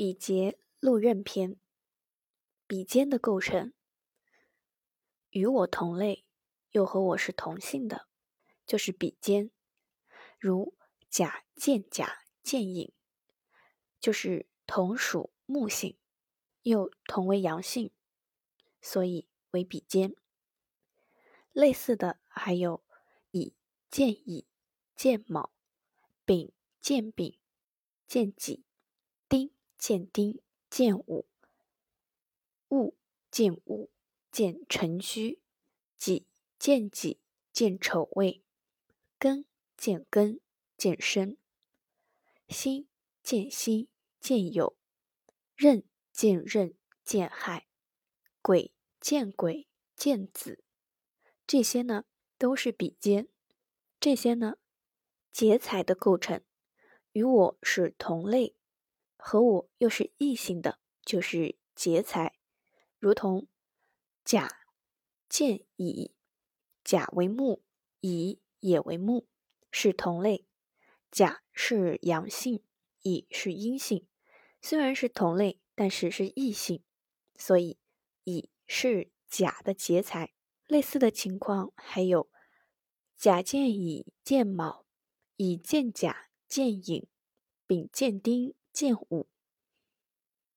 [0.00, 1.60] 比劫禄刃篇，
[2.66, 3.74] 比肩的构成，
[5.28, 6.24] 与我同类
[6.70, 8.08] 又和我是同性的，
[8.64, 9.50] 就是比肩。
[10.38, 10.74] 如
[11.10, 12.94] 甲见甲见乙，
[14.00, 15.98] 就是同属木性，
[16.62, 17.92] 又同为阳性，
[18.80, 20.16] 所以为比肩。
[21.52, 22.82] 类似的还有
[23.32, 23.54] 乙
[23.90, 24.46] 见乙
[24.96, 25.52] 见卯，
[26.24, 27.38] 丙见丙
[28.06, 28.64] 见己，
[29.28, 30.38] 丁见丁
[30.68, 31.26] 见午，
[32.68, 32.94] 戊
[33.30, 33.90] 见午
[34.30, 35.40] 见辰戌，
[35.96, 36.26] 己
[36.58, 37.18] 见己
[37.50, 38.44] 见丑未，
[39.18, 39.46] 庚
[39.78, 40.38] 见庚
[40.76, 41.38] 见申，
[42.46, 42.86] 辛
[43.22, 43.88] 见辛
[44.20, 44.74] 见酉，
[45.56, 47.66] 壬见壬见亥，
[48.42, 49.66] 癸见癸
[49.96, 50.62] 见子。
[51.46, 52.04] 这些呢
[52.36, 53.28] 都是比肩，
[53.98, 54.58] 这些呢
[55.32, 56.44] 劫财的构成
[57.12, 58.54] 与我是同类，
[59.22, 62.38] 和我又是异性的，就是劫财。
[62.98, 63.46] 如同
[64.24, 64.66] 甲
[65.28, 66.12] 见乙，
[66.82, 67.62] 甲为木，
[68.00, 69.26] 乙也为木，
[69.70, 70.46] 是同类。
[71.10, 72.62] 甲是阳性，
[73.02, 74.06] 乙是阴性，
[74.60, 76.82] 虽然是同类，但是是异性，
[77.36, 77.78] 所以
[78.24, 80.32] 乙是甲的劫财。
[80.66, 82.30] 类似的情况还有：
[83.16, 84.86] 甲见乙见卯，
[85.36, 87.08] 乙见甲见寅，
[87.66, 89.28] 丙见丁见午，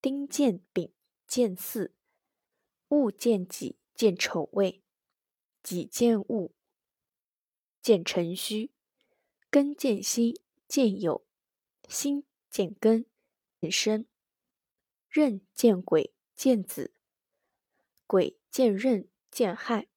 [0.00, 0.92] 丁见丙
[1.26, 1.94] 见巳，
[2.88, 4.82] 戊见己见丑未，
[5.62, 6.54] 己见戊
[7.80, 8.70] 见辰戌，
[9.50, 10.34] 庚见辛
[10.68, 11.24] 见酉，
[11.88, 13.06] 辛见庚
[13.60, 14.06] 见申，
[15.08, 16.94] 壬见癸见子，
[18.06, 19.88] 癸见壬见亥。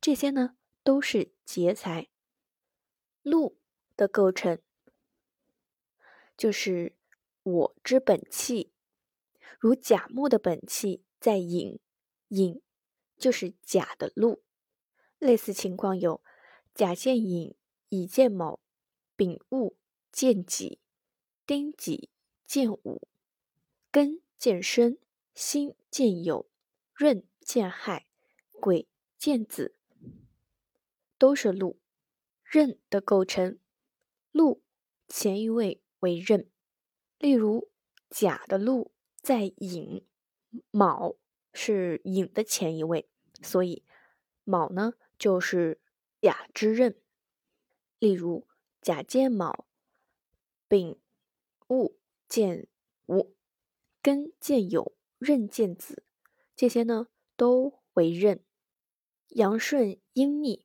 [0.00, 2.08] 这些呢都是劫财。
[3.22, 3.58] 禄
[3.96, 4.60] 的构成
[6.36, 6.97] 就是
[7.50, 8.72] 我之本气，
[9.58, 11.78] 如甲木的本气在寅，
[12.28, 12.60] 寅
[13.16, 14.42] 就是甲的禄。
[15.18, 16.22] 类似情况有
[16.74, 17.56] 甲见寅，
[17.88, 18.60] 乙见卯，
[19.16, 19.74] 丙戊
[20.12, 20.80] 见己，
[21.44, 22.10] 丁己
[22.46, 23.02] 见午，
[23.90, 24.98] 庚见申，
[25.34, 26.46] 辛见酉，
[26.94, 28.06] 壬见亥，
[28.52, 29.74] 癸见子。
[31.18, 31.80] 都是禄，
[32.44, 33.58] 壬的构成，
[34.30, 34.62] 禄
[35.08, 36.48] 前一位为壬。
[37.18, 37.70] 例如
[38.08, 40.06] 甲的禄在寅，
[40.70, 41.16] 卯
[41.52, 43.08] 是寅的前一位，
[43.42, 43.84] 所以
[44.44, 45.80] 卯呢就是
[46.20, 47.00] 甲之刃。
[47.98, 48.46] 例如
[48.80, 49.66] 甲见卯，
[50.68, 51.00] 丙
[51.66, 51.96] 戊
[52.28, 52.68] 见
[53.06, 53.34] 午，
[54.02, 56.04] 庚见酉，壬见子，
[56.54, 58.44] 这些呢都为刃。
[59.30, 60.64] 阳顺阴逆。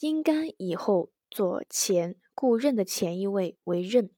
[0.00, 4.10] 阴干以后做前，故壬的前一位为壬，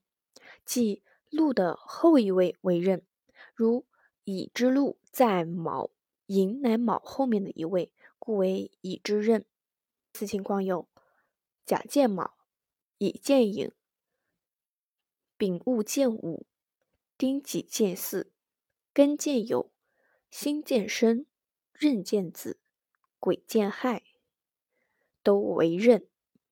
[0.65, 3.05] 即禄的后一位为刃。
[3.55, 3.85] 如
[4.23, 5.91] 乙之禄在卯，
[6.25, 9.45] 寅乃卯后面的一位，故为乙之刃。
[10.13, 10.87] 此情况有：
[11.65, 12.35] 甲见卯，
[12.97, 13.71] 乙见寅，
[15.37, 16.45] 丙戊见午，
[17.17, 18.31] 丁己见巳，
[18.93, 19.69] 庚见酉，
[20.29, 21.25] 辛见申，
[21.73, 22.59] 壬见子，
[23.19, 24.03] 癸见亥。
[25.21, 26.08] 都为刃。